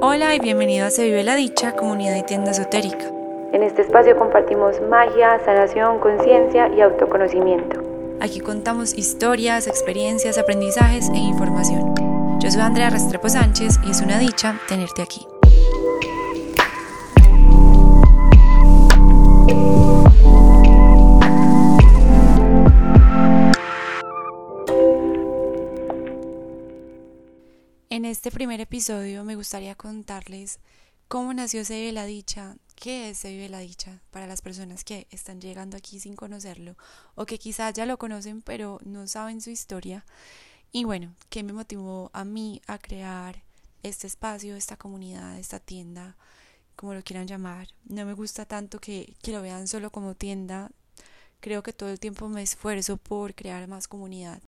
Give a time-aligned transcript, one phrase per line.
[0.00, 3.10] Hola y bienvenido a Se Vive la Dicha, comunidad y tienda esotérica.
[3.52, 7.82] En este espacio compartimos magia, sanación, conciencia y autoconocimiento.
[8.20, 11.94] Aquí contamos historias, experiencias, aprendizajes e información.
[12.38, 15.26] Yo soy Andrea Restrepo Sánchez y es una dicha tenerte aquí.
[27.98, 30.60] En este primer episodio me gustaría contarles
[31.08, 34.84] cómo nació Se Vive la Dicha, qué es Se Vive la Dicha para las personas
[34.84, 36.76] que están llegando aquí sin conocerlo
[37.16, 40.06] o que quizás ya lo conocen pero no saben su historia.
[40.70, 43.42] Y bueno, qué me motivó a mí a crear
[43.82, 46.16] este espacio, esta comunidad, esta tienda,
[46.76, 47.66] como lo quieran llamar.
[47.82, 50.70] No me gusta tanto que, que lo vean solo como tienda.
[51.40, 54.40] Creo que todo el tiempo me esfuerzo por crear más comunidad.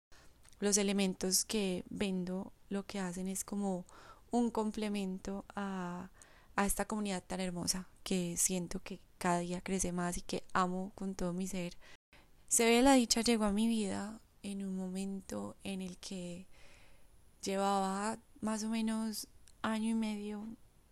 [0.60, 3.86] Los elementos que vendo lo que hacen es como
[4.30, 6.10] un complemento a,
[6.56, 10.92] a esta comunidad tan hermosa que siento que cada día crece más y que amo
[10.94, 11.76] con todo mi ser.
[12.48, 16.46] Se ve la dicha llegó a mi vida en un momento en el que
[17.42, 19.28] llevaba más o menos
[19.62, 20.46] año y medio,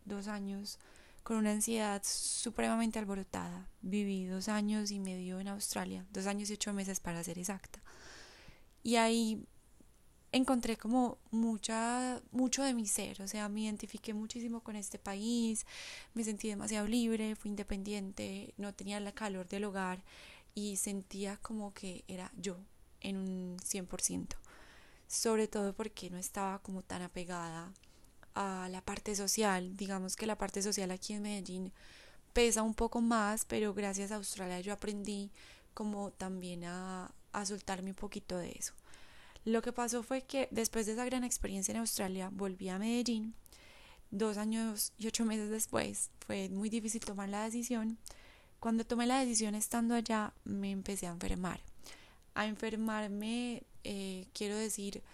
[0.05, 0.79] dos años,
[1.23, 3.69] con una ansiedad supremamente alborotada.
[3.81, 7.81] Viví dos años y medio en Australia, dos años y ocho meses para ser exacta.
[8.83, 9.45] Y ahí
[10.37, 15.67] encontré como mucha, mucho de mi ser, o sea, me identifiqué muchísimo con este país,
[16.15, 20.03] me sentí demasiado libre, fui independiente, no tenía la calor del hogar
[20.55, 22.57] y sentía como que era yo
[23.01, 24.37] en un 100%,
[25.07, 27.73] sobre todo porque no estaba como tan apegada
[28.35, 31.73] a la parte social, digamos que la parte social aquí en Medellín
[32.33, 35.31] pesa un poco más, pero gracias a Australia yo aprendí
[35.73, 38.75] como también a, a soltarme un poquito de eso.
[39.47, 43.33] Lo que pasó fue que después de esa gran experiencia en Australia volví a Medellín.
[44.11, 47.97] Dos años y ocho meses después fue muy difícil tomar la decisión.
[48.59, 51.61] Cuando tomé la decisión estando allá me empecé a enfermar.
[52.35, 55.05] A enfermarme, eh, quiero decir,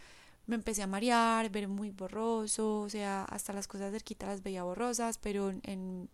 [0.46, 4.62] me empecé a marear, ver muy borroso, o sea, hasta las cosas cerquitas las veía
[4.62, 6.08] borrosas, pero en,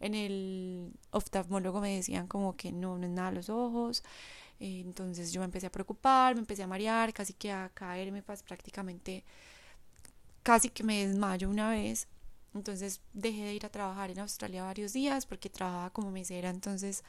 [0.00, 4.02] en el oftalmólogo me decían como que no, no es nada los ojos.
[4.60, 8.22] Eh, entonces yo me empecé a preocupar, me empecé a marear, casi que a caerme
[8.22, 9.24] pues, prácticamente,
[10.42, 12.08] casi que me desmayo una vez.
[12.54, 17.04] Entonces dejé de ir a trabajar en Australia varios días porque trabajaba como mesera, entonces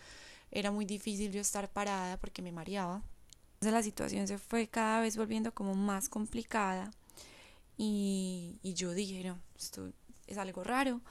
[0.52, 3.02] era muy difícil yo estar parada porque me mareaba.
[3.56, 6.92] Entonces la situación se fue cada vez volviendo como más complicada
[7.78, 9.92] y, y yo dije, no, esto
[10.28, 11.02] es algo raro.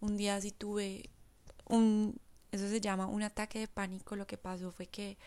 [0.00, 1.10] Un día sí tuve
[1.66, 2.18] un,
[2.52, 4.16] eso se llama un ataque de pánico.
[4.16, 5.18] Lo que pasó fue que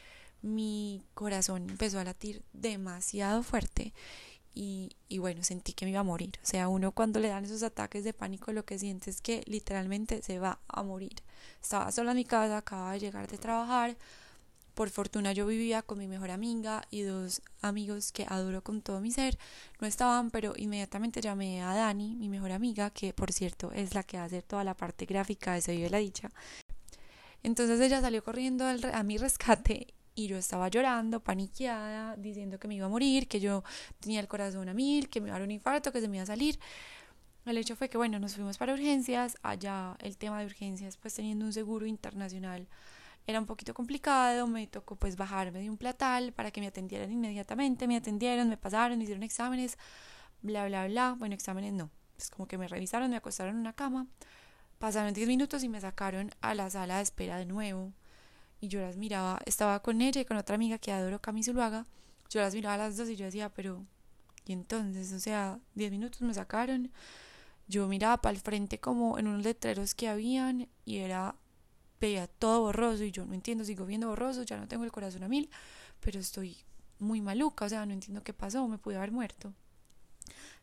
[0.41, 3.93] mi corazón empezó a latir demasiado fuerte
[4.53, 6.39] y, y, bueno, sentí que me iba a morir.
[6.43, 9.43] O sea, uno cuando le dan esos ataques de pánico lo que siente es que
[9.45, 11.21] literalmente se va a morir.
[11.61, 13.95] Estaba sola en mi casa, acababa de llegar de trabajar.
[14.73, 19.01] Por fortuna yo vivía con mi mejor amiga y dos amigos que adoro con todo
[19.01, 19.37] mi ser.
[19.79, 24.03] No estaban, pero inmediatamente llamé a Dani, mi mejor amiga, que por cierto es la
[24.03, 26.31] que hace toda la parte gráfica de Se Vive la Dicha.
[27.43, 32.75] Entonces ella salió corriendo a mi rescate y yo estaba llorando, paniqueada, diciendo que me
[32.75, 33.63] iba a morir, que yo
[34.01, 36.17] tenía el corazón a mil, que me iba a dar un infarto, que se me
[36.17, 36.59] iba a salir.
[37.45, 41.13] El hecho fue que, bueno, nos fuimos para urgencias, allá el tema de urgencias, pues
[41.13, 42.67] teniendo un seguro internacional,
[43.27, 47.11] era un poquito complicado, me tocó pues bajarme de un platal para que me atendieran
[47.11, 49.77] inmediatamente, me atendieron, me pasaron, me hicieron exámenes,
[50.41, 53.73] bla, bla, bla, bueno, exámenes no, pues como que me revisaron, me acostaron en una
[53.73, 54.07] cama,
[54.79, 57.93] pasaron 10 minutos y me sacaron a la sala de espera de nuevo
[58.61, 61.85] y yo las miraba, estaba con ella y con otra amiga que adoro, Cami Zuluaga,
[62.29, 63.85] yo las miraba a las dos y yo decía, pero,
[64.45, 66.91] y entonces, o sea, diez minutos me sacaron,
[67.67, 71.35] yo miraba para el frente como en unos letreros que habían y era,
[72.01, 75.23] veía todo borroso y yo no entiendo, sigo viendo borroso, ya no tengo el corazón
[75.23, 75.49] a mil,
[75.99, 76.57] pero estoy
[76.99, 79.53] muy maluca, o sea, no entiendo qué pasó, me pude haber muerto.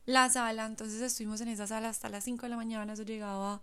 [0.05, 3.61] La sala, entonces estuvimos en esa sala hasta las 5 de la mañana, eso llegaba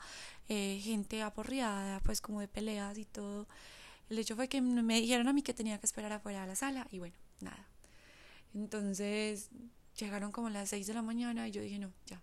[0.50, 3.47] eh, gente aporreada, pues como de peleas y todo.
[4.09, 6.55] El hecho fue que me dijeron a mí que tenía que esperar afuera de la
[6.55, 7.67] sala y bueno, nada.
[8.53, 9.50] Entonces
[9.97, 12.21] llegaron como las 6 de la mañana y yo dije, no, ya.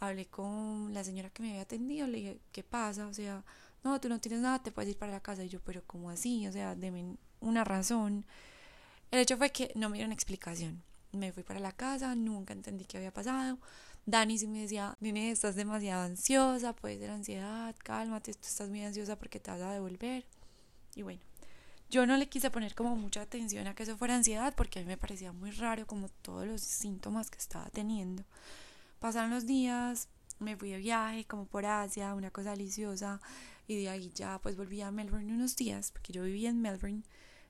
[0.00, 3.06] Hablé con la señora que me había atendido, le dije, ¿qué pasa?
[3.06, 3.44] O sea,
[3.84, 5.44] no, tú no tienes nada, te puedes ir para la casa.
[5.44, 6.46] Y yo, pero ¿cómo así?
[6.46, 8.24] O sea, deme una razón.
[9.10, 10.82] El hecho fue que no me dieron explicación.
[11.12, 13.58] Me fui para la casa, nunca entendí qué había pasado.
[14.06, 18.82] Dani sí me decía, nene, estás demasiado ansiosa, puede ser ansiedad, cálmate, tú estás muy
[18.82, 20.24] ansiosa porque te vas a devolver.
[20.94, 21.20] Y bueno,
[21.90, 24.82] yo no le quise poner como mucha atención a que eso fuera ansiedad porque a
[24.82, 28.24] mí me parecía muy raro como todos los síntomas que estaba teniendo.
[28.98, 30.08] Pasaron los días,
[30.38, 33.20] me fui de viaje como por Asia, una cosa deliciosa,
[33.66, 37.02] y de ahí ya pues volví a Melbourne unos días, porque yo vivía en Melbourne,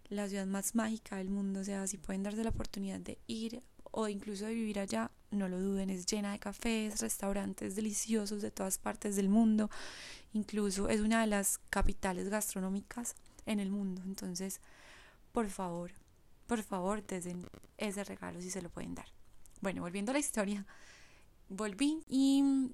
[0.09, 3.63] la ciudad más mágica del mundo, o sea, si pueden darse la oportunidad de ir
[3.93, 8.51] o incluso de vivir allá, no lo duden, es llena de cafés, restaurantes deliciosos de
[8.51, 9.71] todas partes del mundo,
[10.33, 13.15] incluso es una de las capitales gastronómicas
[13.47, 14.61] en el mundo, entonces,
[15.33, 15.93] por favor,
[16.47, 17.37] por favor, desde
[17.79, 19.07] ese regalo si se lo pueden dar.
[19.61, 20.67] Bueno, volviendo a la historia,
[21.49, 22.73] volví y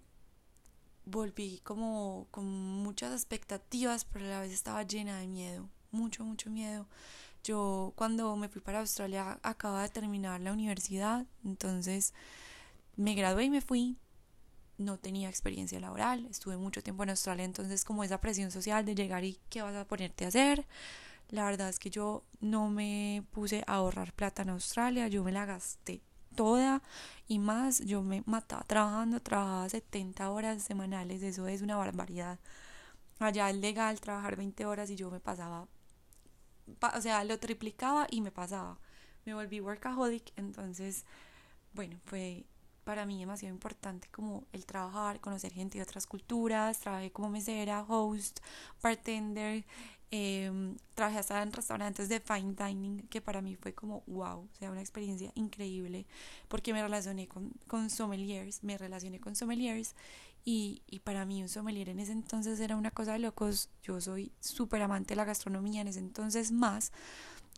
[1.05, 6.51] volví como con muchas expectativas, pero a la vez estaba llena de miedo, mucho, mucho
[6.51, 6.87] miedo.
[7.45, 12.13] Yo cuando me fui para Australia acababa de terminar la universidad, entonces
[12.97, 13.97] me gradué y me fui.
[14.79, 18.95] No tenía experiencia laboral, estuve mucho tiempo en Australia, entonces como esa presión social de
[18.95, 20.67] llegar y qué vas a ponerte a hacer.
[21.31, 25.33] La verdad es que yo no me puse a ahorrar plata en Australia, yo me
[25.33, 26.01] la gasté
[26.37, 26.83] toda
[27.27, 27.81] y más.
[27.81, 32.39] Yo me mataba trabajando, trabajaba 70 horas semanales, eso es una barbaridad.
[33.19, 35.67] Allá es legal trabajar 20 horas y yo me pasaba,
[36.95, 38.79] o sea, lo triplicaba y me pasaba.
[39.25, 41.05] Me volví workaholic, entonces,
[41.75, 42.47] bueno, fue
[42.89, 47.85] para mí demasiado importante como el trabajar, conocer gente de otras culturas, trabajé como mesera,
[47.87, 48.41] host,
[48.83, 49.67] bartender,
[50.11, 54.49] eh, trabajé hasta en restaurantes de fine dining, que para mí fue como wow, o
[54.59, 56.07] sea, una experiencia increíble,
[56.49, 59.95] porque me relacioné con, con sommeliers, me relacioné con sommeliers,
[60.47, 63.69] y, y para mí un sommelier en ese entonces era una cosa de locos.
[63.83, 66.91] Yo soy súper amante de la gastronomía en ese entonces más,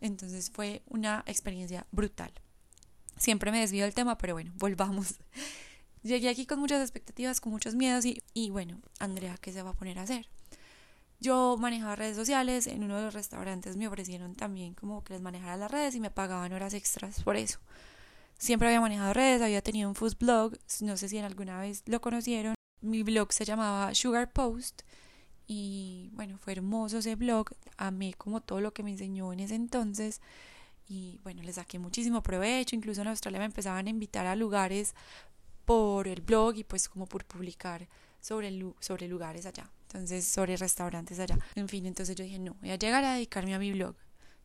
[0.01, 2.33] entonces fue una experiencia brutal.
[3.21, 5.19] Siempre me desvío del tema, pero bueno, volvamos.
[6.01, 9.69] Llegué aquí con muchas expectativas, con muchos miedos y, y bueno, Andrea, ¿qué se va
[9.69, 10.27] a poner a hacer?
[11.19, 15.21] Yo manejaba redes sociales, en uno de los restaurantes me ofrecieron también como que les
[15.21, 17.59] manejara las redes y me pagaban horas extras por eso.
[18.39, 21.83] Siempre había manejado redes, había tenido un food blog, no sé si en alguna vez
[21.85, 22.55] lo conocieron.
[22.81, 24.81] Mi blog se llamaba Sugar Post
[25.45, 29.53] y bueno, fue hermoso ese blog, amé como todo lo que me enseñó en ese
[29.53, 30.21] entonces
[30.91, 34.93] y bueno, le saqué muchísimo provecho, incluso en Australia me empezaban a invitar a lugares
[35.65, 37.87] por el blog y pues como por publicar
[38.19, 41.37] sobre, sobre lugares allá entonces sobre restaurantes allá.
[41.55, 43.95] En fin, entonces yo dije, no, voy a llegar a dedicarme a mi blog.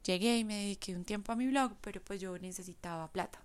[0.05, 3.41] Llegué y me dediqué un tiempo a mi blog, pero pues yo necesitaba plata.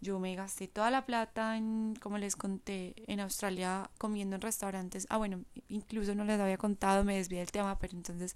[0.00, 5.06] Yo me gasté toda la plata, en, como les conté, en Australia comiendo en restaurantes.
[5.10, 8.34] Ah, bueno, incluso no les había contado, me desvié del tema, pero entonces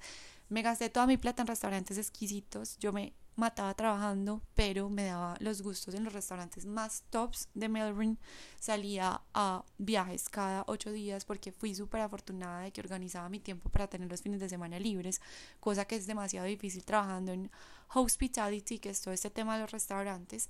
[0.48, 2.78] me gasté toda mi plata en restaurantes exquisitos.
[2.78, 7.68] Yo me mataba trabajando, pero me daba los gustos en los restaurantes más tops de
[7.68, 8.16] Melbourne.
[8.58, 13.68] Salía a viajes cada ocho días porque fui súper afortunada de que organizaba mi tiempo
[13.68, 15.20] para tener los fines de semana libres,
[15.60, 17.50] cosa que es demasiado difícil trabajando en
[17.94, 20.48] hospitality, que es todo este tema de los restaurantes,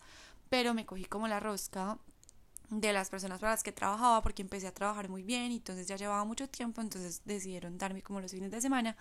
[0.48, 1.98] pero me cogí como la rosca
[2.70, 5.86] de las personas para las que trabajaba porque empecé a trabajar muy bien y entonces
[5.86, 8.96] ya llevaba mucho tiempo, entonces decidieron darme como los fines de semana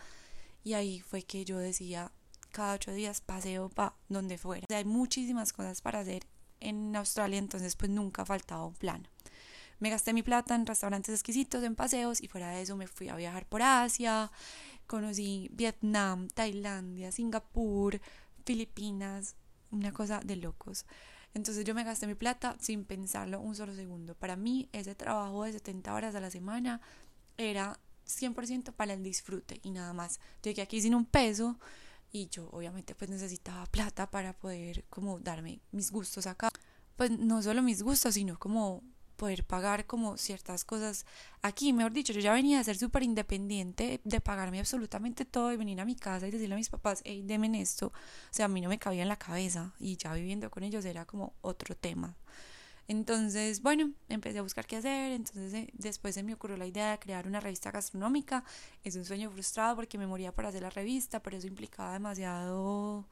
[0.63, 2.11] y ahí fue que yo decía,
[2.55, 4.65] cada ocho días paseo para donde fuera.
[4.69, 6.25] hay muchísimas cosas para hacer
[6.61, 9.07] en Australia, entonces pues nunca faltaba un plan.
[9.79, 13.09] Me gasté mi plata en restaurantes exquisitos, en paseos y fuera de eso me fui
[13.09, 14.31] a viajar por Asia,
[14.87, 17.99] conocí Vietnam, Tailandia, Singapur,
[18.45, 19.35] Filipinas,
[19.71, 20.85] una cosa de locos.
[21.33, 24.15] Entonces yo me gasté mi plata sin pensarlo un solo segundo.
[24.15, 26.79] Para mí ese trabajo de 70 horas a la semana
[27.37, 30.21] era 100% para el disfrute y nada más.
[30.41, 31.59] Llegué aquí sin un peso
[32.15, 36.49] y yo obviamente pues necesitaba plata para poder como darme mis gustos acá.
[36.95, 38.81] Pues no solo mis gustos, sino como
[39.17, 41.05] poder pagar como ciertas cosas
[41.41, 45.57] aquí, mejor dicho, yo ya venía a ser súper independiente, de pagarme absolutamente todo y
[45.57, 47.93] venir a mi casa y decirle a mis papás, hey, denme esto, o
[48.31, 51.05] sea, a mí no me cabía en la cabeza y ya viviendo con ellos era
[51.05, 52.15] como otro tema.
[52.87, 56.91] Entonces, bueno, empecé a buscar qué hacer, entonces eh, después se me ocurrió la idea
[56.91, 58.43] de crear una revista gastronómica.
[58.83, 63.07] Es un sueño frustrado porque me moría por hacer la revista, pero eso implicaba demasiado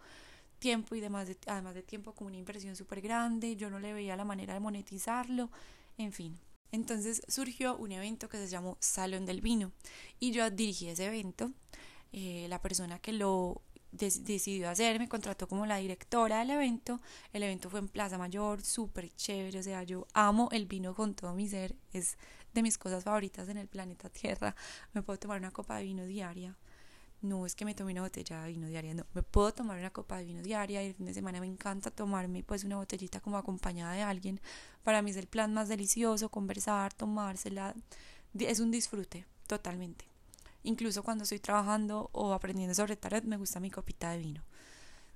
[0.59, 3.93] tiempo y además de, además de tiempo como una inversión súper grande, yo no le
[3.93, 5.49] veía la manera de monetizarlo,
[5.97, 6.39] en fin.
[6.71, 9.71] Entonces surgió un evento que se llamó Salón del Vino
[10.19, 11.51] y yo dirigí ese evento.
[12.11, 13.61] Eh, la persona que lo
[13.93, 16.99] decidió hacer, me contrató como la directora del evento.
[17.31, 21.13] El evento fue en Plaza Mayor, súper chévere, o sea, yo amo el vino con
[21.13, 22.17] todo mi ser, es
[22.53, 24.55] de mis cosas favoritas en el planeta Tierra.
[24.93, 26.57] Me puedo tomar una copa de vino diaria.
[27.21, 29.91] No es que me tome una botella de vino diaria, no, me puedo tomar una
[29.91, 33.21] copa de vino diaria y el fin de semana me encanta tomarme pues una botellita
[33.21, 34.41] como acompañada de alguien.
[34.83, 37.75] Para mí es el plan más delicioso, conversar, tomársela,
[38.37, 40.12] es un disfrute totalmente.
[40.63, 44.43] Incluso cuando estoy trabajando o aprendiendo sobre tarot, me gusta mi copita de vino.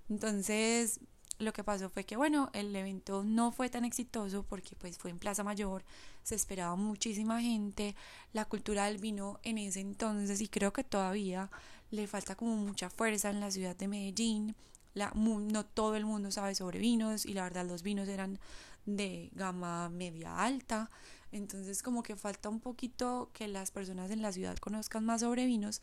[0.09, 0.99] Entonces,
[1.39, 5.11] lo que pasó fue que, bueno, el evento no fue tan exitoso porque pues fue
[5.11, 5.83] en Plaza Mayor,
[6.23, 7.95] se esperaba muchísima gente,
[8.33, 11.49] la cultura del vino en ese entonces y creo que todavía
[11.91, 14.55] le falta como mucha fuerza en la ciudad de Medellín,
[14.93, 18.39] la, no todo el mundo sabe sobre vinos y la verdad los vinos eran
[18.85, 20.89] de gama media alta,
[21.37, 25.45] entonces como que falta un poquito que las personas en la ciudad conozcan más sobre
[25.45, 25.81] vinos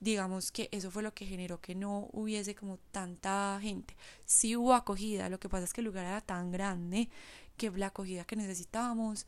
[0.00, 3.96] digamos que eso fue lo que generó que no hubiese como tanta gente.
[4.24, 7.08] Sí hubo acogida, lo que pasa es que el lugar era tan grande
[7.56, 9.26] que la acogida que necesitábamos,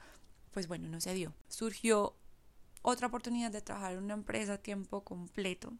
[0.50, 1.34] pues bueno, no se dio.
[1.48, 2.16] Surgió
[2.80, 5.72] otra oportunidad de trabajar en una empresa a tiempo completo.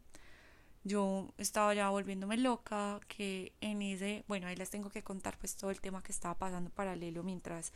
[0.83, 5.55] Yo estaba ya volviéndome loca, que en ese, bueno, ahí les tengo que contar pues
[5.55, 7.73] todo el tema que estaba pasando paralelo mientras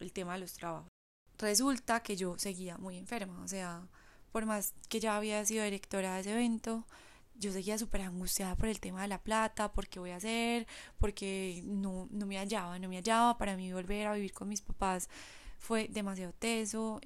[0.00, 0.91] el tema de los trabajos.
[1.42, 3.88] Resulta que yo seguía muy enferma, o sea,
[4.30, 6.86] por más que ya había sido directora de ese evento,
[7.34, 10.68] yo seguía súper angustiada por el tema de la plata, por qué voy a hacer,
[10.98, 14.60] porque no, no me hallaba, no me hallaba, para mí volver a vivir con mis
[14.60, 15.08] papás
[15.58, 17.00] fue demasiado teso,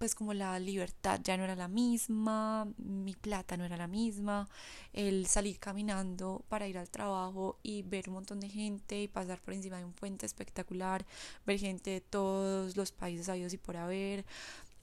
[0.00, 4.48] pues como la libertad ya no era la misma, mi plata no era la misma,
[4.94, 9.42] el salir caminando para ir al trabajo y ver un montón de gente y pasar
[9.42, 11.04] por encima de un puente espectacular,
[11.44, 14.24] ver gente de todos los países habidos y por haber,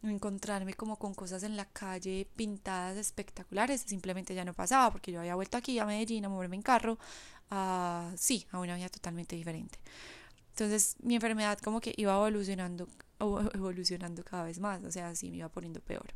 [0.04, 5.22] encontrarme como con cosas en la calle pintadas espectaculares, simplemente ya no pasaba porque yo
[5.22, 7.00] había vuelto aquí a Medellín a moverme en carro,
[7.50, 9.80] a, sí, a una vida totalmente diferente.
[10.52, 12.88] Entonces mi enfermedad como que iba evolucionando,
[13.20, 16.08] evolucionando cada vez más, o sea, sí me iba poniendo peor.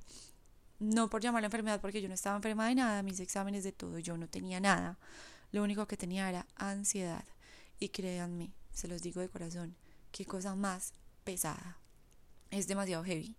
[0.80, 4.00] No por llamarla enfermedad porque yo no estaba enferma de nada, mis exámenes de todo,
[4.00, 4.98] yo no tenía nada.
[5.52, 7.26] Lo único que tenía era ansiedad.
[7.80, 9.76] Y créanme, se los digo de corazón,
[10.12, 10.94] qué cosa más
[11.24, 11.78] pesada.
[12.50, 13.36] Es demasiado heavy.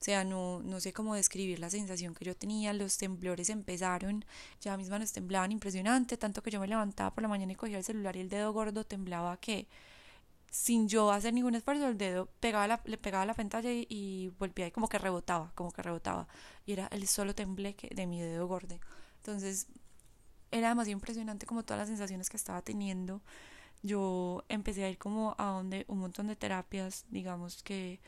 [0.00, 2.72] O sea, no, no sé cómo describir la sensación que yo tenía.
[2.72, 4.24] Los temblores empezaron,
[4.60, 7.78] ya mis manos temblaban impresionante, tanto que yo me levantaba por la mañana y cogía
[7.78, 9.66] el celular y el dedo gordo temblaba que
[10.50, 14.70] sin yo hacer ningún esfuerzo el dedo pegaba le pegaba la pantalla y, volvía y
[14.70, 16.28] como que rebotaba, como que rebotaba.
[16.66, 18.78] Y era el solo tembleque de mi dedo gordo.
[19.18, 19.66] Entonces
[20.50, 23.22] era demasiado impresionante como todas las sensaciones que estaba teniendo.
[23.82, 28.00] Yo empecé a ir como a donde un montón de terapias, digamos que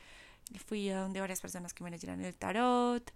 [0.67, 3.13] fui a donde varias personas que me leyeron el tarot.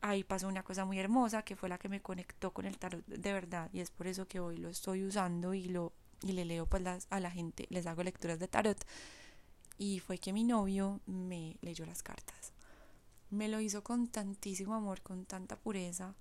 [0.00, 3.04] Ahí pasó una cosa muy hermosa que fue la que me conectó con el tarot
[3.06, 6.44] de verdad y es por eso que hoy lo estoy usando y lo y le
[6.44, 8.78] leo pues a la gente, les hago lecturas de tarot
[9.78, 12.52] y fue que mi novio me leyó las cartas.
[13.30, 16.14] Me lo hizo con tantísimo amor, con tanta pureza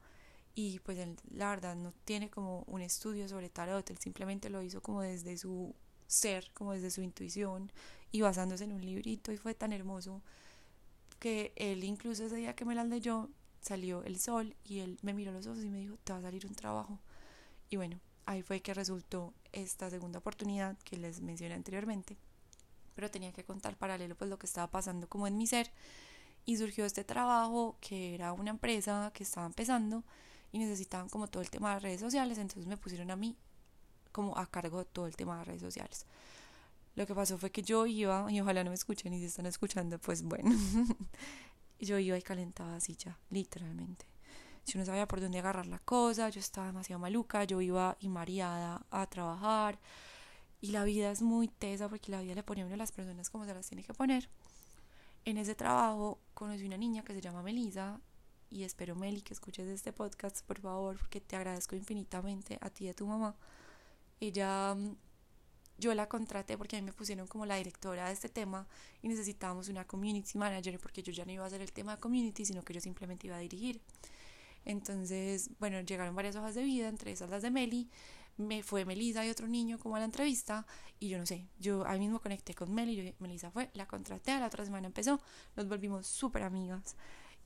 [0.54, 4.62] y pues él la verdad no tiene como un estudio sobre tarot, él simplemente lo
[4.62, 5.74] hizo como desde su
[6.08, 7.72] ser, como desde su intuición
[8.12, 10.22] y basándose en un librito y fue tan hermoso
[11.20, 13.30] que él incluso ese día que me las leyó
[13.62, 16.22] salió el sol y él me miró los ojos y me dijo, te va a
[16.22, 17.00] salir un trabajo.
[17.70, 22.18] Y bueno, ahí fue que resultó esta segunda oportunidad que les mencioné anteriormente.
[22.94, 25.72] Pero tenía que contar paralelo pues lo que estaba pasando como en mi ser.
[26.46, 30.04] Y surgió este trabajo que era una empresa que estaba empezando
[30.52, 32.38] y necesitaban como todo el tema de redes sociales.
[32.38, 33.36] Entonces me pusieron a mí
[34.12, 36.06] como a cargo de todo el tema de redes sociales.
[36.96, 39.46] Lo que pasó fue que yo iba, y ojalá no me escuchen y si están
[39.46, 40.52] escuchando, pues bueno,
[41.80, 44.17] yo iba y calentaba así ya, literalmente.
[44.68, 48.10] Yo no sabía por dónde agarrar la cosa, yo estaba demasiado maluca, yo iba y
[48.10, 49.80] mareada a trabajar.
[50.60, 52.92] Y la vida es muy tesa porque la vida le pone a uno a las
[52.92, 54.30] personas como se las tiene que poner.
[55.24, 58.02] En ese trabajo conocí una niña que se llama Melisa
[58.50, 62.86] y espero Meli que escuches este podcast por favor porque te agradezco infinitamente a ti
[62.86, 63.36] y a tu mamá.
[64.20, 64.96] Ella mm,
[65.78, 68.68] yo la contraté porque a mí me pusieron como la directora de este tema
[69.02, 72.02] y necesitábamos una community manager porque yo ya no iba a hacer el tema de
[72.02, 73.82] community, sino que yo simplemente iba a dirigir.
[74.68, 77.90] Entonces, bueno, llegaron varias hojas de vida, entre esas las de Meli.
[78.36, 80.68] Me fue Melisa y otro niño como a la entrevista
[81.00, 84.40] y yo no sé, yo ahí mismo conecté con Meli, Melisa fue, la contraté, a
[84.40, 85.20] la otra semana empezó,
[85.56, 86.96] nos volvimos súper amigas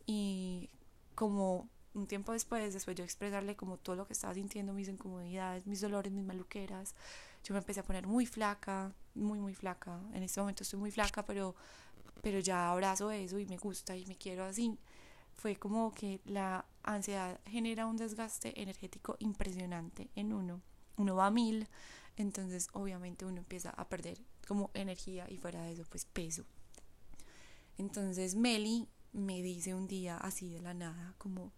[0.06, 0.70] y
[1.16, 5.66] como un tiempo después, después yo expresarle como todo lo que estaba sintiendo, mis incomodidades,
[5.66, 6.94] mis dolores, mis maluqueras,
[7.44, 10.02] yo me empecé a poner muy flaca, muy, muy flaca.
[10.14, 11.56] En este momento estoy muy flaca, pero,
[12.22, 14.78] pero ya abrazo eso y me gusta y me quiero así.
[15.36, 20.62] Fue como que la ansiedad genera un desgaste energético impresionante en uno.
[20.98, 21.68] Uno va a mil,
[22.18, 26.46] entonces obviamente uno empieza a perder como energía y fuera de eso pues peso.
[27.78, 31.52] Entonces Meli me dice un día así de la nada como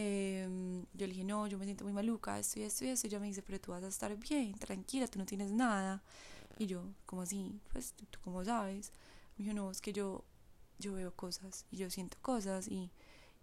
[0.00, 3.06] Em, yo le dije, no, yo me siento muy maluca, esto y esto y esto.
[3.06, 6.02] Y ella me dice, pero tú vas a estar bien, tranquila, tú no tienes nada.
[6.58, 7.60] Y yo, como así?
[7.72, 8.92] Pues tú, tú como sabes.
[9.36, 10.24] Me dijo, no, es que yo,
[10.78, 12.90] yo veo cosas y yo siento cosas y,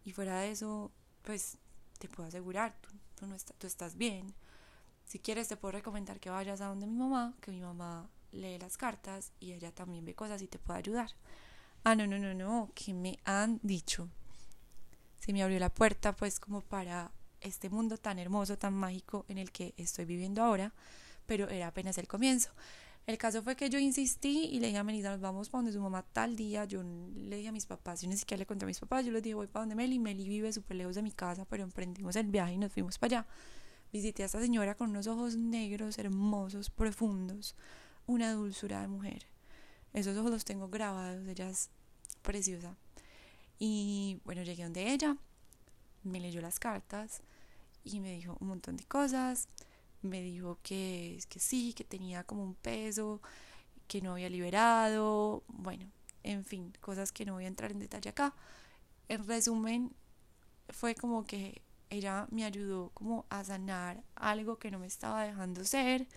[0.05, 0.91] y fuera de eso,
[1.23, 1.57] pues
[1.97, 2.75] te puedo asegurar,
[3.15, 4.33] tú, no tú estás bien.
[5.05, 8.59] si quieres te puedo recomendar que vayas a donde mi mamá, que mi mamá lee
[8.59, 11.09] las cartas y ella también ve cosas y te puede ayudar.
[11.83, 14.09] Ah, no, no, no, no, que me han dicho.
[15.19, 19.37] Se me abrió la puerta pues como para este mundo tan hermoso, tan mágico en
[19.37, 20.73] el que estoy viviendo ahora,
[21.25, 22.51] pero era apenas el comienzo.
[23.05, 25.73] El caso fue que yo insistí y le dije a Melissa, nos vamos para donde
[25.73, 26.65] su mamá tal día.
[26.65, 29.11] Yo le dije a mis papás, yo ni siquiera le conté a mis papás, yo
[29.11, 29.99] les dije, voy para donde Meli.
[29.99, 33.19] Meli vive súper lejos de mi casa, pero emprendimos el viaje y nos fuimos para
[33.19, 33.27] allá.
[33.93, 37.55] Visité a esta señora con unos ojos negros, hermosos, profundos,
[38.07, 39.27] una dulzura de mujer.
[39.93, 41.69] Esos ojos los tengo grabados, ella es
[42.23, 42.75] preciosa.
[43.59, 45.15] Y bueno, llegué donde ella,
[46.03, 47.21] me leyó las cartas
[47.83, 49.47] y me dijo un montón de cosas
[50.05, 53.21] me dijo que, que sí, que tenía como un peso,
[53.87, 55.85] que no había liberado, bueno,
[56.23, 58.33] en fin, cosas que no voy a entrar en detalle acá.
[59.09, 59.91] En resumen,
[60.69, 65.63] fue como que ella me ayudó como a sanar algo que no me estaba dejando
[65.65, 66.07] ser.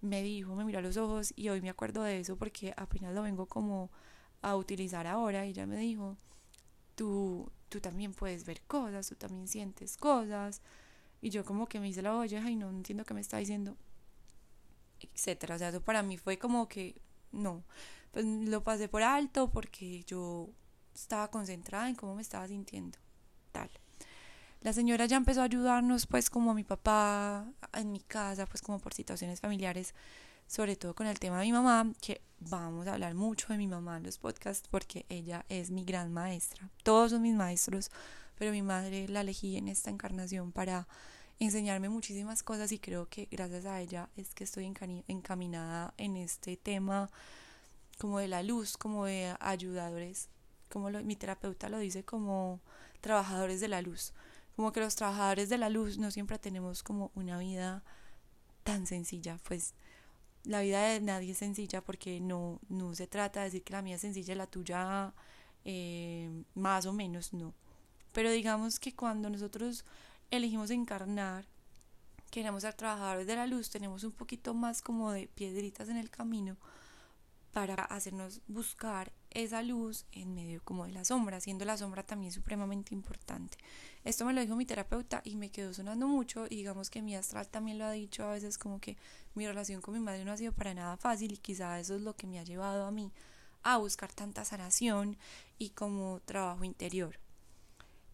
[0.00, 3.14] Me dijo, me miró a los ojos y hoy me acuerdo de eso porque apenas
[3.14, 3.90] lo vengo como
[4.42, 6.16] a utilizar ahora y ella me dijo,
[6.94, 10.62] tú, tú también puedes ver cosas, tú también sientes cosas,
[11.26, 13.76] y yo como que me hice la olla y no entiendo qué me está diciendo,
[15.00, 15.56] etcétera.
[15.56, 17.02] O sea, eso para mí fue como que
[17.32, 17.64] no.
[18.12, 20.50] Pues lo pasé por alto porque yo
[20.94, 22.96] estaba concentrada en cómo me estaba sintiendo.
[23.50, 23.68] Tal.
[24.60, 28.62] La señora ya empezó a ayudarnos pues como a mi papá en mi casa, pues
[28.62, 29.96] como por situaciones familiares,
[30.46, 33.66] sobre todo con el tema de mi mamá, que vamos a hablar mucho de mi
[33.66, 36.70] mamá en los podcasts porque ella es mi gran maestra.
[36.84, 37.90] Todos son mis maestros,
[38.36, 40.86] pero mi madre la elegí en esta encarnación para
[41.38, 44.64] enseñarme muchísimas cosas y creo que gracias a ella es que estoy
[45.08, 47.10] encaminada en este tema
[47.98, 50.28] como de la luz, como de ayudadores,
[50.70, 52.60] como mi terapeuta lo dice, como
[53.00, 54.12] trabajadores de la luz.
[54.56, 57.82] Como que los trabajadores de la luz no siempre tenemos como una vida
[58.64, 59.74] tan sencilla, pues
[60.44, 63.82] la vida de nadie es sencilla porque no, no se trata de decir que la
[63.82, 65.12] mía es sencilla y la tuya
[65.64, 67.52] eh, más o menos, no.
[68.12, 69.84] Pero digamos que cuando nosotros
[70.30, 71.46] elegimos encarnar,
[72.30, 76.10] queremos ser trabajadores de la luz, tenemos un poquito más como de piedritas en el
[76.10, 76.56] camino
[77.52, 82.30] para hacernos buscar esa luz en medio como de la sombra, siendo la sombra también
[82.30, 83.56] supremamente importante.
[84.04, 87.16] Esto me lo dijo mi terapeuta y me quedó sonando mucho y digamos que mi
[87.16, 88.98] astral también lo ha dicho a veces como que
[89.34, 92.02] mi relación con mi madre no ha sido para nada fácil y quizá eso es
[92.02, 93.10] lo que me ha llevado a mí
[93.62, 95.16] a buscar tanta sanación
[95.58, 97.18] y como trabajo interior.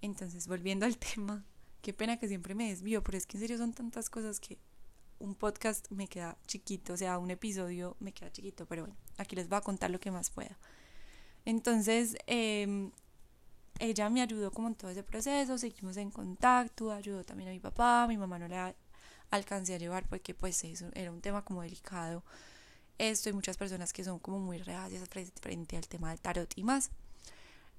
[0.01, 1.45] Entonces, volviendo al tema,
[1.83, 4.59] qué pena que siempre me desvío, pero es que en serio son tantas cosas que
[5.19, 9.37] un podcast me queda chiquito, o sea, un episodio me queda chiquito, pero bueno, aquí
[9.37, 10.59] les voy a contar lo que más pueda.
[11.45, 12.93] Entonces, em,
[13.79, 17.61] ella me ayudó como en todo ese proceso, seguimos en contacto, ayudó también a mi
[17.61, 18.75] papá, mi mamá no le
[19.31, 22.25] alcancé a llevar porque pues eso era un tema como delicado.
[22.99, 25.09] Esto hay muchas personas que son como muy reacias
[25.41, 26.91] frente al tema del tarot y más.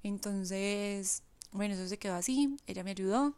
[0.02, 3.34] Entonces, bueno, eso se quedó así, ella me ayudó,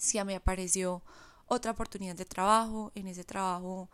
[0.00, 1.02] sí me apareció
[1.46, 3.90] otra oportunidad de trabajo, en ese trabajo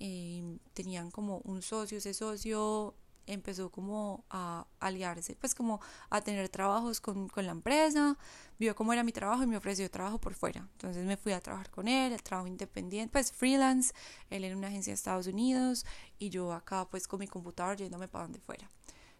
[0.00, 2.94] em, tenían como un socio, ese socio
[3.26, 8.18] empezó como a aliarse, pues como a tener trabajos con, con, la empresa,
[8.58, 10.68] vio cómo era mi trabajo y me ofreció trabajo por fuera.
[10.72, 13.94] Entonces me fui a trabajar con él, el trabajo independiente, pues freelance,
[14.30, 15.86] él en una agencia de Estados Unidos
[16.18, 18.68] y yo acá pues con mi computador yéndome para donde fuera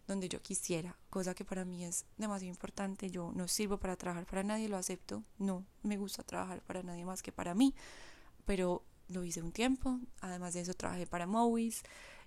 [0.07, 3.11] donde yo quisiera, cosa que para mí es demasiado importante.
[3.11, 5.23] Yo no sirvo para trabajar para nadie, lo acepto.
[5.39, 7.75] No me gusta trabajar para nadie más que para mí,
[8.45, 9.99] pero lo hice un tiempo.
[10.21, 11.83] Además de eso, trabajé para Movies.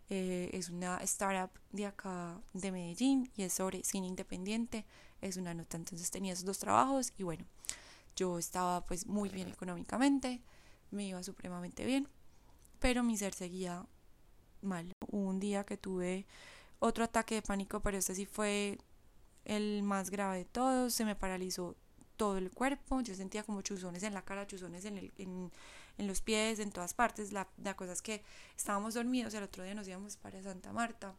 [0.09, 4.85] Eh, es una startup de acá de Medellín y es sobre cine independiente.
[5.21, 5.77] Es una nota.
[5.77, 7.45] Entonces tenía esos dos trabajos y bueno,
[8.17, 10.41] yo estaba pues muy bien económicamente,
[10.89, 12.07] me iba supremamente bien,
[12.79, 13.85] pero mi ser seguía
[14.61, 14.91] mal.
[15.11, 16.25] Un día que tuve
[16.79, 18.77] otro ataque de pánico, pero este sí fue
[19.45, 20.93] el más grave de todos.
[20.93, 21.75] Se me paralizó
[22.17, 23.01] todo el cuerpo.
[23.01, 25.51] Yo sentía como chuzones en la cara, chuzones en, el, en,
[25.97, 27.31] en los pies, en todas partes.
[27.31, 28.23] La, la, cosa es que
[28.55, 29.33] estábamos dormidos.
[29.33, 31.15] El otro día nos íbamos para Santa Marta.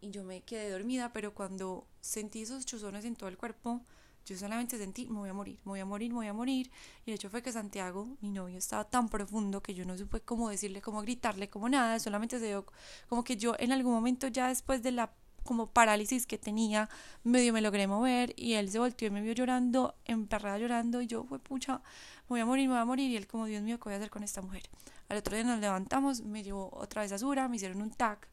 [0.00, 3.82] Y yo me quedé dormida, pero cuando sentí esos chuzones en todo el cuerpo,
[4.28, 6.70] yo solamente sentí, me voy a morir, me voy a morir, me voy a morir.
[7.06, 10.20] Y de hecho fue que Santiago, mi novio, estaba tan profundo que yo no supe
[10.20, 11.98] cómo decirle, cómo gritarle, cómo nada.
[11.98, 12.66] Solamente se dio
[13.08, 15.10] como que yo en algún momento ya después de la
[15.44, 16.90] como parálisis que tenía,
[17.24, 21.06] medio me logré mover y él se volteó y me vio llorando, emperrada llorando y
[21.06, 21.76] yo, fue pucha,
[22.24, 23.94] me voy a morir, me voy a morir y él como, Dios mío, ¿qué voy
[23.94, 24.64] a hacer con esta mujer?
[25.08, 28.28] Al otro día nos levantamos, me llevó otra vez a Sura, me hicieron un TAC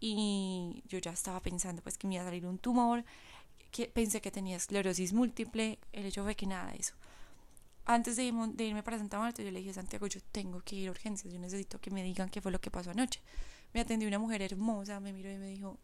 [0.00, 3.04] y yo ya estaba pensando pues que me iba a salir un tumor
[3.76, 6.94] que pensé que tenía esclerosis múltiple, el hecho fue que nada de eso.
[7.84, 10.92] antes de, irme para Santa Marta, yo le dije, Santiago, yo tengo que ir a
[10.92, 13.20] urgencias, yo necesito que me digan qué fue lo que pasó anoche.
[13.74, 15.78] Me atendió una mujer hermosa, me miró y me dijo,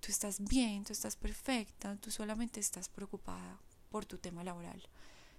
[0.00, 4.82] tú estás bien, tú estás perfecta, tú solamente estás preocupada por tu tema laboral,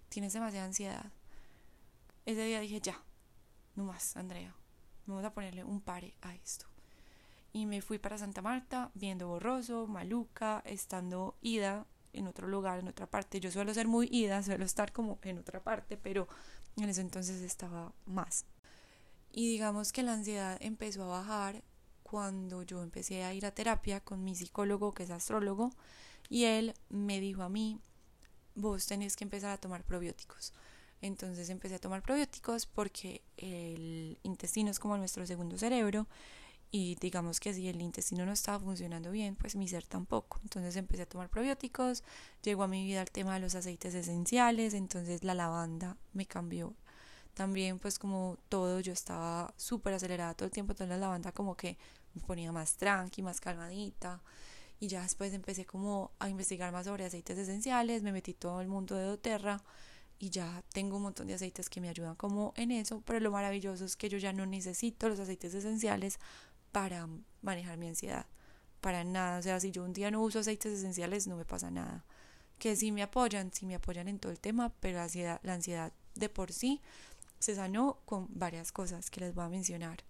[0.08, 1.12] tienes demasiada ansiedad.
[2.26, 3.04] Ese día dije, ya,
[3.76, 4.56] no más, Andrea,
[5.06, 6.66] vamos a ponerle un pare a esto.
[7.58, 12.88] Y me fui para Santa Marta, viendo borroso, maluca, estando ida en otro lugar, en
[12.88, 13.40] otra parte.
[13.40, 16.28] Yo suelo ser muy ida, suelo estar como en otra parte, pero
[16.76, 18.46] en ese entonces estaba más.
[19.32, 21.64] Y digamos que la ansiedad empezó a bajar
[22.04, 25.72] cuando yo empecé a ir a terapia con mi psicólogo, que es astrólogo,
[26.30, 27.82] y él me dijo a mí,
[28.54, 30.54] vos tenés que empezar a tomar probióticos.
[31.02, 36.06] Entonces empecé a tomar probióticos porque el intestino es como nuestro segundo cerebro
[36.72, 40.40] y digamos que si el intestino no estaba funcionando bien, pues mi ser tampoco.
[40.44, 42.04] Entonces empecé a tomar probióticos,
[42.44, 46.74] llegó a mi vida el tema de los aceites esenciales, entonces la lavanda me cambió.
[47.34, 51.56] También pues como todo, yo estaba súper acelerada todo el tiempo, entonces la lavanda como
[51.56, 51.78] que
[52.16, 54.22] me ponía más tranqui, más calmadita.
[54.80, 58.68] Y ya después empecé como a investigar más sobre aceites esenciales, me metí todo el
[58.68, 59.64] mundo de doTERRA
[60.20, 63.32] y ya tengo un montón de aceites que me ayudan como en eso, pero lo
[63.32, 66.20] maravilloso es que yo ya no necesito los aceites esenciales
[66.78, 67.10] para
[67.42, 68.28] manejar mi ansiedad.
[68.82, 69.40] Para nada.
[69.40, 72.06] O sea, si yo un día no uso aceites esenciales, no me pasa nada.
[72.60, 75.56] Que sí me apoyan, sí me apoyan en todo el tema, pero la ansiedad, la
[75.56, 76.80] ansiedad de por sí
[77.40, 80.04] se sanó con varias cosas que les voy a mencionar.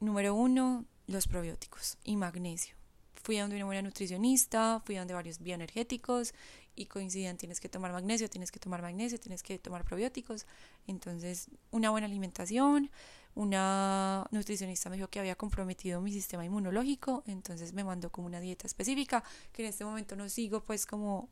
[0.00, 2.74] Número uno, los probióticos y magnesio.
[3.22, 6.32] Fui a donde una buena nutricionista, fui a donde varios bioenergéticos
[6.76, 10.46] y coincidían, tienes que tomar magnesio, tienes que tomar magnesio, tienes que tomar probióticos.
[10.86, 12.90] Entonces, una buena alimentación,
[13.36, 18.40] una nutricionista me dijo que había comprometido mi sistema inmunológico, entonces me mandó como una
[18.40, 19.22] dieta específica,
[19.52, 21.28] que en este momento no sigo pues como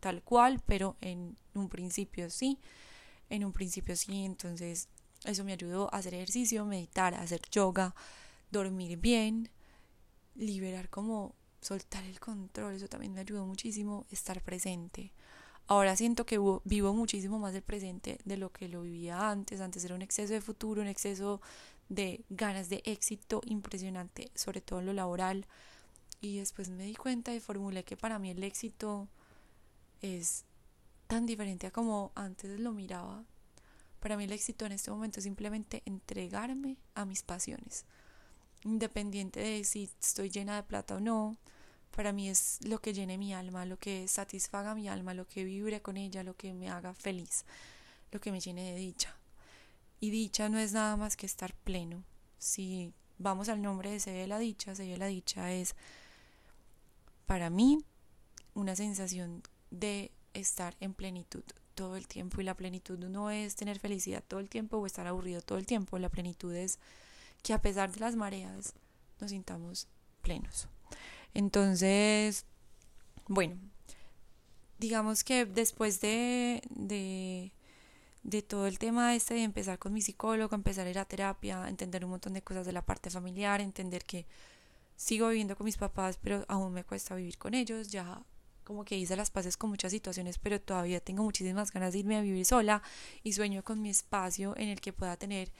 [0.00, 2.58] tal cual, pero en un principio sí,
[3.28, 4.88] en un principio sí, entonces
[5.24, 7.94] eso me ayudó a hacer ejercicio, meditar, hacer yoga,
[8.50, 9.50] dormir bien,
[10.34, 15.12] liberar como soltar el control, eso también me ayudó muchísimo, estar presente.
[15.66, 19.60] Ahora siento que vivo muchísimo más el presente de lo que lo vivía antes.
[19.60, 21.40] Antes era un exceso de futuro, un exceso
[21.88, 25.46] de ganas de éxito impresionante, sobre todo en lo laboral.
[26.20, 29.08] Y después me di cuenta y formulé que para mí el éxito
[30.00, 30.44] es
[31.06, 33.24] tan diferente a como antes lo miraba.
[34.00, 37.84] Para mí el éxito en este momento es simplemente entregarme a mis pasiones.
[38.64, 41.36] Independiente de si estoy llena de plata o no,
[41.94, 45.44] para mí es lo que llene mi alma, lo que satisfaga mi alma, lo que
[45.44, 47.44] vibre con ella, lo que me haga feliz,
[48.10, 49.16] lo que me llene de dicha.
[50.00, 52.02] Y dicha no es nada más que estar pleno.
[52.38, 55.76] Si vamos al nombre de Se ve la dicha, Se ve la dicha es
[57.26, 57.78] para mí
[58.54, 63.78] una sensación de estar en plenitud todo el tiempo y la plenitud no es tener
[63.78, 66.78] felicidad todo el tiempo o estar aburrido todo el tiempo, la plenitud es
[67.42, 68.74] que a pesar de las mareas
[69.20, 69.88] nos sintamos
[70.20, 70.68] plenos.
[71.34, 72.44] Entonces,
[73.28, 73.56] bueno,
[74.78, 77.52] digamos que después de, de,
[78.22, 81.68] de todo el tema este de empezar con mi psicólogo, empezar a ir a terapia,
[81.68, 84.26] entender un montón de cosas de la parte familiar, entender que
[84.96, 88.22] sigo viviendo con mis papás, pero aún me cuesta vivir con ellos, ya
[88.64, 92.16] como que hice las paces con muchas situaciones, pero todavía tengo muchísimas ganas de irme
[92.16, 92.82] a vivir sola
[93.22, 95.52] y sueño con mi espacio en el que pueda tener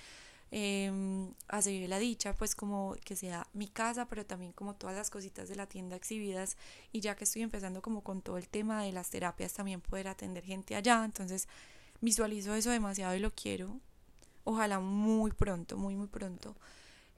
[0.54, 4.94] eh, a seguir la dicha, pues como que sea mi casa, pero también como todas
[4.94, 6.58] las cositas de la tienda exhibidas.
[6.92, 10.08] Y ya que estoy empezando como con todo el tema de las terapias, también poder
[10.08, 11.48] atender gente allá, entonces
[12.02, 13.80] visualizo eso demasiado y lo quiero,
[14.44, 16.54] ojalá muy pronto, muy muy pronto,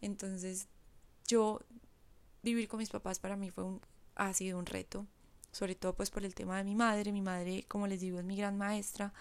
[0.01, 0.69] entonces
[1.27, 1.61] yo
[2.43, 3.65] vivir con mis papás para mí fue
[4.15, 5.07] ha sido un reto,
[5.51, 8.25] sobre todo pues por el tema de mi madre, mi madre como les digo es
[8.25, 9.13] mi gran maestra,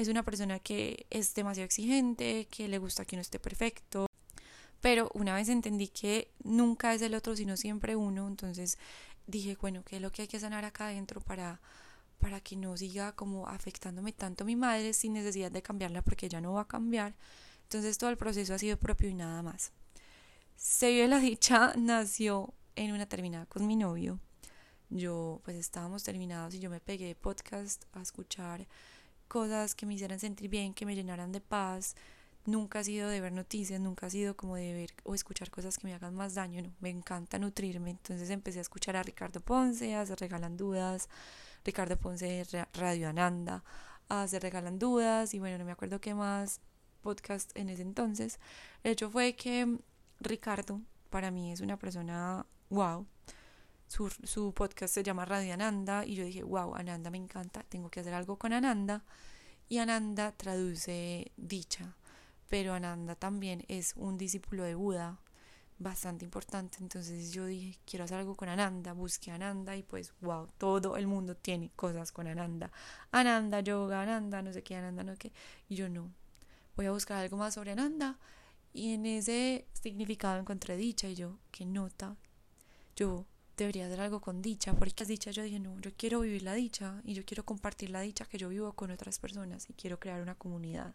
[0.00, 4.06] es una persona que es demasiado exigente, que le gusta que uno esté perfecto.
[4.80, 8.78] Pero una vez entendí que nunca es el otro, sino siempre uno, entonces
[9.26, 11.60] dije, bueno, ¿qué es lo que hay que sanar acá adentro para,
[12.18, 16.40] para que no siga como afectándome tanto mi madre sin necesidad de cambiarla porque ella
[16.40, 17.14] no va a cambiar?
[17.64, 19.72] Entonces todo el proceso ha sido propio y nada más.
[20.56, 24.18] Se vio la dicha nació en una terminada con mi novio.
[24.88, 28.66] Yo pues estábamos terminados y yo me pegué de podcast a escuchar
[29.30, 31.94] cosas que me hicieran sentir bien, que me llenaran de paz.
[32.46, 35.78] Nunca ha sido de ver noticias, nunca ha sido como de ver o escuchar cosas
[35.78, 37.90] que me hagan más daño, no, me encanta nutrirme.
[37.90, 41.08] Entonces empecé a escuchar a Ricardo Ponce, a Se Regalan Dudas,
[41.64, 43.62] Ricardo Ponce Radio Ananda,
[44.08, 46.60] a Se Regalan Dudas y bueno, no me acuerdo qué más
[47.00, 48.40] podcast en ese entonces.
[48.82, 49.78] El hecho fue que
[50.18, 53.06] Ricardo para mí es una persona wow,
[53.90, 58.00] su, podcast se llama Radio Ananda y yo dije, wow, Ananda me encanta, tengo que
[58.00, 59.02] hacer algo con Ananda.
[59.68, 61.96] Y Ananda traduce dicha,
[62.48, 65.18] pero Ananda también es un discípulo de Buda
[65.78, 66.78] bastante importante.
[66.80, 71.08] Entonces yo dije, quiero hacer algo con Ananda, busqué Ananda y pues, wow, todo el
[71.08, 72.70] mundo tiene cosas con Ananda.
[73.10, 75.32] Ananda, yoga, Ananda, no sé qué, Ananda, no sé qué.
[75.68, 76.12] Y yo no,
[76.76, 78.18] voy a buscar algo más sobre Ananda.
[78.72, 82.16] Y en ese significado encontré dicha y yo, qué nota,
[82.94, 83.26] yo
[83.64, 86.54] debería hacer algo con dicha, porque las dicha yo dije, no, yo quiero vivir la
[86.54, 89.98] dicha y yo quiero compartir la dicha que yo vivo con otras personas y quiero
[89.98, 90.94] crear una comunidad.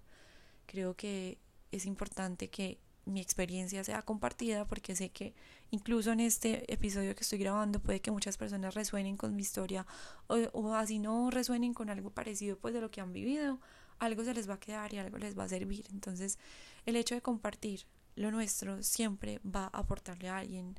[0.65, 1.37] Creo que
[1.71, 5.33] es importante que mi experiencia sea compartida porque sé que
[5.69, 9.85] incluso en este episodio que estoy grabando puede que muchas personas resuenen con mi historia
[10.27, 13.59] o, o, así no resuenen con algo parecido pues de lo que han vivido
[13.99, 16.39] algo se les va a quedar y algo les va a servir entonces
[16.87, 20.75] el hecho de compartir lo nuestro siempre va a aportarle a alguien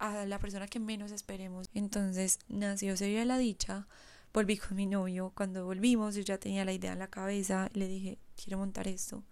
[0.00, 3.86] a la persona que menos esperemos entonces nació Se vive la dicha
[4.32, 7.86] volví con mi novio cuando volvimos yo ya tenía la idea en la cabeza le
[7.86, 9.22] dije quiero montar esto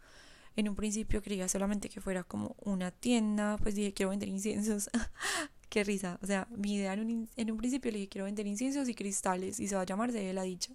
[0.59, 4.91] en un principio quería solamente que fuera como una tienda, pues dije quiero vender inciensos.
[5.69, 6.19] Qué risa.
[6.21, 8.95] O sea, mi idea en un, en un principio le dije quiero vender inciensos y
[8.97, 10.73] cristales y se va a llamar de la dicha.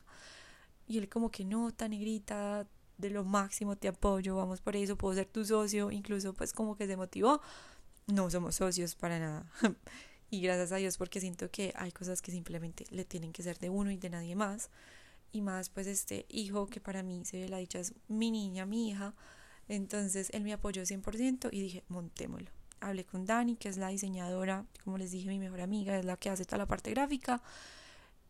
[0.87, 2.65] Y él como que no, tan negrita,
[2.97, 6.77] de lo máximo te apoyo, vamos por eso, puedo ser tu socio, incluso pues como
[6.77, 7.41] que se motivó.
[8.07, 9.45] No somos socios para nada.
[10.29, 13.59] y gracias a Dios porque siento que hay cosas que simplemente le tienen que ser
[13.59, 14.69] de uno y de nadie más.
[15.31, 18.65] Y más pues este hijo que para mí se ve la dicha es mi niña,
[18.65, 19.15] mi hija
[19.67, 22.49] entonces él me apoyó 100% y dije, montémoslo.
[22.79, 26.17] Hablé con Dani, que es la diseñadora, como les dije, mi mejor amiga, es la
[26.17, 27.41] que hace toda la parte gráfica.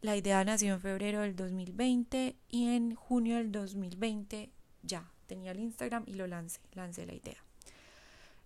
[0.01, 4.51] La idea nació en febrero del 2020 y en junio del 2020
[4.83, 7.43] ya tenía el Instagram y lo lancé, lancé la idea.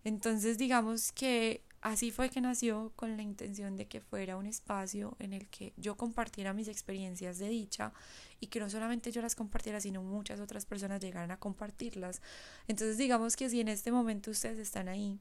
[0.07, 5.15] Entonces digamos que Así fue que nació con la intención de que fuera un espacio
[5.19, 7.93] en el que yo compartiera mis experiencias de dicha
[8.39, 12.21] y que no solamente yo las compartiera, sino muchas otras personas llegaran a compartirlas.
[12.67, 15.19] Entonces digamos que si en este momento ustedes están ahí,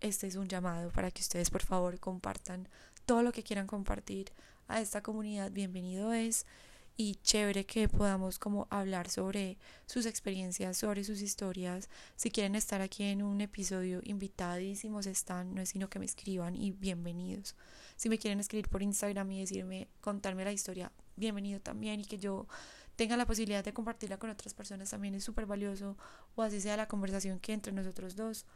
[0.00, 2.68] este es un llamado para que ustedes por favor compartan
[3.04, 4.32] todo lo que quieran compartir
[4.68, 5.50] a esta comunidad.
[5.50, 6.46] Bienvenido es
[6.96, 11.88] y chévere que podamos como hablar sobre sus experiencias, sobre sus historias.
[12.14, 16.54] Si quieren estar aquí en un episodio, invitadísimos están, no es sino que me escriban
[16.54, 17.56] y bienvenidos.
[17.96, 22.18] Si me quieren escribir por Instagram y decirme, contarme la historia, bienvenido también y que
[22.18, 22.46] yo
[22.94, 25.96] tenga la posibilidad de compartirla con otras personas también es súper valioso
[26.36, 28.46] o así sea la conversación que entre nosotros dos.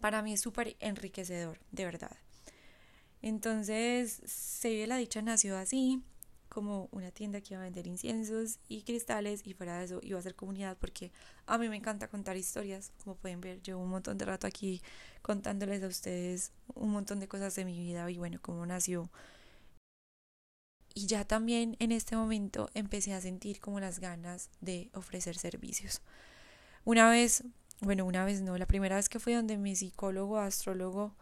[0.00, 2.16] Para mí es súper enriquecedor, de verdad.
[3.20, 6.02] Entonces, Se la dicha nació así
[6.52, 10.18] como una tienda que iba a vender inciensos y cristales y fuera de eso iba
[10.18, 11.10] a ser comunidad porque
[11.46, 14.82] a mí me encanta contar historias, como pueden ver, llevo un montón de rato aquí
[15.22, 19.10] contándoles a ustedes un montón de cosas de mi vida y bueno, cómo nació.
[20.92, 26.02] Y ya también en este momento empecé a sentir como las ganas de ofrecer servicios.
[26.84, 27.44] Una vez,
[27.80, 31.16] bueno, una vez no, la primera vez que fui donde mi psicólogo, astrólogo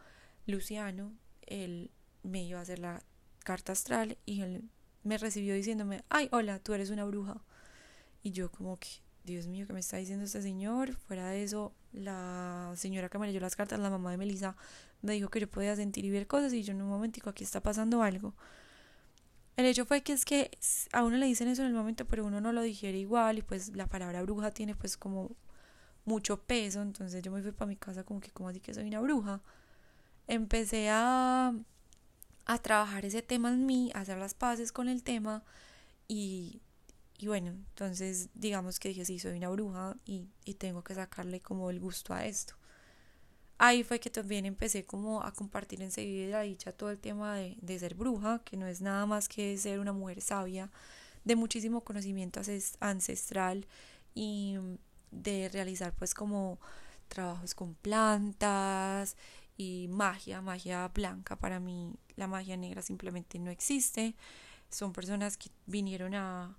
[0.45, 1.13] Luciano,
[1.43, 1.89] él
[2.21, 3.01] me iba a hacer la
[3.45, 4.69] carta astral y él
[5.03, 7.41] me recibió diciéndome, ay, hola, tú eres una bruja.
[8.23, 8.87] Y yo como que,
[9.23, 10.93] Dios mío, ¿qué me está diciendo este señor?
[10.93, 14.55] Fuera de eso, la señora que me leyó las cartas, la mamá de Melissa,
[15.01, 17.43] me dijo que yo podía sentir y ver cosas y yo en un momentico aquí
[17.43, 18.33] está pasando algo.
[19.57, 20.51] El hecho fue que es que
[20.91, 23.41] a uno le dicen eso en el momento, pero uno no lo digiere igual y
[23.41, 25.35] pues la palabra bruja tiene pues como
[26.05, 28.85] mucho peso, entonces yo me fui para mi casa como que como así que soy
[28.87, 29.41] una bruja.
[30.27, 31.53] Empecé a
[32.45, 35.43] a trabajar ese tema en mí, a hacer las paces con el tema
[36.07, 36.61] y,
[37.17, 41.39] y bueno, entonces digamos que dije, sí, soy una bruja y, y tengo que sacarle
[41.39, 42.55] como el gusto a esto.
[43.57, 47.57] Ahí fue que también empecé como a compartir en seguida dicha todo el tema de,
[47.61, 50.71] de ser bruja, que no es nada más que ser una mujer sabia,
[51.23, 52.41] de muchísimo conocimiento
[52.79, 53.67] ancestral
[54.15, 54.57] y
[55.11, 56.59] de realizar pues como
[57.07, 59.15] trabajos con plantas
[59.61, 61.35] y magia, magia blanca.
[61.35, 64.15] Para mí la magia negra simplemente no existe.
[64.69, 66.57] Son personas que vinieron a,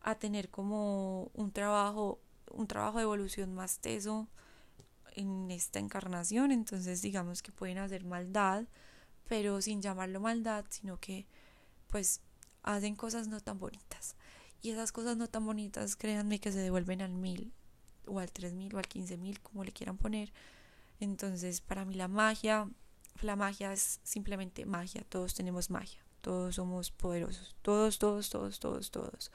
[0.00, 2.20] a tener como un trabajo,
[2.52, 4.28] un trabajo de evolución más teso
[5.16, 6.52] en esta encarnación.
[6.52, 8.64] Entonces digamos que pueden hacer maldad,
[9.26, 11.26] pero sin llamarlo maldad, sino que
[11.88, 12.20] pues
[12.62, 14.14] hacen cosas no tan bonitas.
[14.62, 17.52] Y esas cosas no tan bonitas, créanme que se devuelven al mil,
[18.06, 20.32] o al tres mil, o al quince mil, como le quieran poner
[21.00, 22.68] entonces, para mí la magia,
[23.22, 28.90] la magia es simplemente magia, todos tenemos magia, todos somos poderosos, todos, todos, todos, todos,
[28.90, 29.30] todos.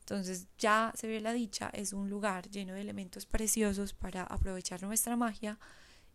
[0.00, 4.82] Entonces ya se ve la dicha, es un lugar lleno de elementos preciosos para aprovechar
[4.82, 5.58] nuestra magia.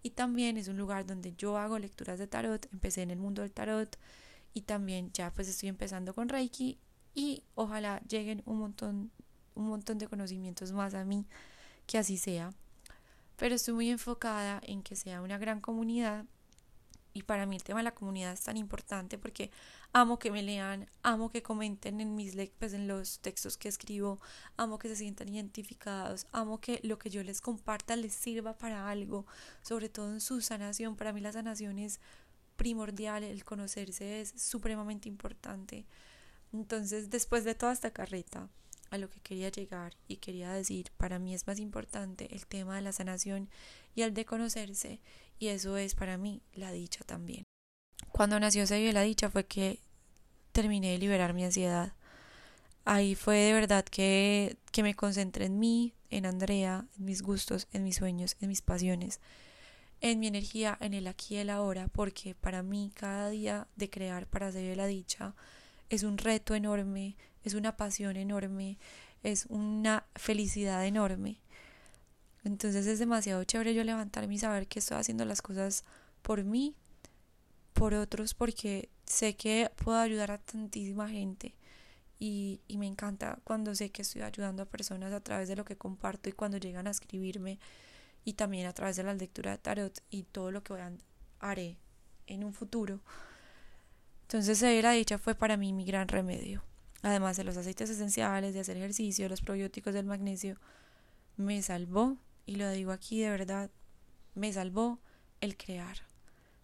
[0.04, 3.42] Y también es un lugar donde yo hago lecturas de tarot, empecé en el mundo
[3.42, 3.98] del tarot.
[4.54, 6.78] Y también ya pues estoy empezando con Reiki.
[7.14, 9.12] Y ojalá lleguen un montón
[9.56, 11.26] un montón de conocimientos más a mí,
[11.88, 12.52] que así sea.
[13.38, 16.26] Pero estoy muy enfocada en que sea una gran comunidad
[17.16, 19.50] y para mí el tema de la comunidad es tan importante porque
[19.94, 24.20] amo que me lean, amo que comenten en mis pues, en los textos que escribo,
[24.58, 28.90] amo que se sientan identificados, amo que lo que yo les comparta les sirva para
[28.90, 29.26] algo,
[29.62, 30.98] sobre todo en su sanación.
[30.98, 32.02] Para mí la sanación es
[32.58, 35.86] primordial, el conocerse es supremamente importante.
[36.52, 38.50] Entonces, después de toda esta carreta,
[38.90, 42.76] a lo que quería llegar y quería decir, para mí es más importante el tema
[42.76, 43.50] de la sanación
[43.96, 45.00] y el de conocerse,
[45.40, 47.44] y eso es para mí la dicha también.
[48.12, 49.80] Cuando nació Se la dicha fue que
[50.52, 51.94] terminé de liberar mi ansiedad.
[52.86, 57.68] Ahí fue de verdad que, que me concentré en mí, en Andrea, en mis gustos,
[57.74, 59.20] en mis sueños, en mis pasiones,
[60.02, 63.90] en mi energía, en el aquí y el ahora, porque para mí cada día de
[63.90, 65.34] crear para Se la dicha
[65.90, 67.16] es un reto enorme,
[67.46, 68.80] es una pasión enorme,
[69.24, 71.40] es una felicidad enorme.
[72.44, 75.84] Entonces es demasiado chévere yo levantarme y saber que estoy haciendo las cosas
[76.24, 76.76] por mí,
[77.74, 81.56] por otros, porque sé que puedo ayudar a tantísima gente.
[82.18, 85.66] Y, y, me encanta cuando sé que estoy ayudando a personas a través de lo
[85.66, 87.60] que comparto y cuando llegan a escribirme
[88.24, 90.74] y también a través de la lectura de tarot y todo lo que
[91.40, 91.78] haré
[92.26, 93.02] en un futuro.
[94.22, 96.64] Entonces, la dicha fue para mí mi gran remedio
[97.02, 100.58] además de los aceites esenciales, de hacer ejercicio, los probióticos del magnesio,
[101.38, 103.70] me salvó, y lo digo aquí de verdad,
[104.34, 105.00] me salvó
[105.42, 105.98] el crear.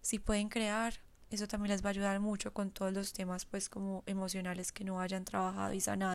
[0.00, 0.94] Si pueden crear,
[1.30, 4.84] eso también les va a ayudar mucho con todos los temas pues como emocionales que
[4.84, 6.14] no hayan trabajado y sanado.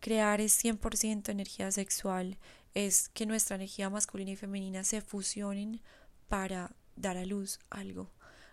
[0.00, 2.38] Crear es 100% energía sexual,
[2.74, 5.82] es que nuestra energía masculina y femenina se fusionen
[6.28, 8.10] para dar a luz algo.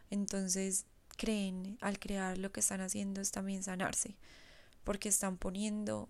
[0.10, 4.18] Entonces, creen, al crear lo que están haciendo es también sanarse
[4.88, 6.08] porque están poniendo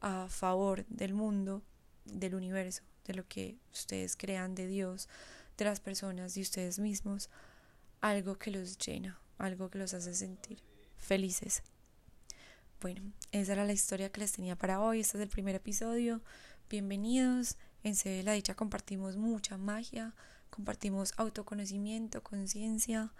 [0.00, 1.62] a favor del mundo,
[2.04, 5.08] del universo, de lo que ustedes crean de Dios,
[5.56, 7.30] de las personas, de ustedes mismos,
[8.00, 10.60] algo que los llena, algo que los hace sentir
[10.96, 11.62] felices.
[12.80, 14.98] Bueno, esa era la historia que les tenía para hoy.
[14.98, 16.20] Este es el primer episodio.
[16.68, 17.58] Bienvenidos.
[17.84, 20.16] En Se la Dicha compartimos mucha magia,
[20.50, 23.12] compartimos autoconocimiento, conciencia,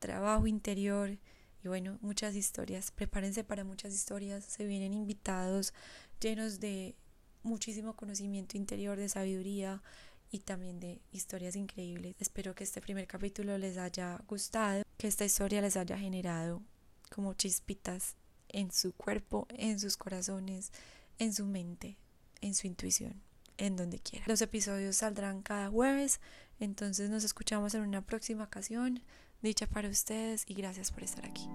[0.00, 1.16] trabajo interior
[1.62, 2.90] y bueno, muchas historias.
[2.90, 4.44] Prepárense para muchas historias.
[4.44, 5.72] Se vienen invitados
[6.20, 6.96] llenos de
[7.42, 9.82] muchísimo conocimiento interior, de sabiduría
[10.30, 12.14] y también de historias increíbles.
[12.18, 16.62] Espero que este primer capítulo les haya gustado, que esta historia les haya generado
[17.10, 18.16] como chispitas
[18.48, 20.72] en su cuerpo, en sus corazones,
[21.18, 21.96] en su mente,
[22.40, 23.22] en su intuición,
[23.56, 24.24] en donde quiera.
[24.28, 26.20] Los episodios saldrán cada jueves,
[26.60, 29.02] entonces nos escuchamos en una próxima ocasión.
[29.40, 31.48] Dicha para ustedes y gracias por estar aquí.